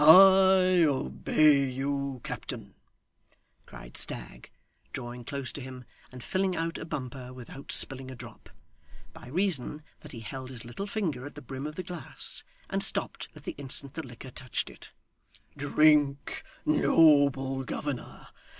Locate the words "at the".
11.27-11.41, 13.35-13.53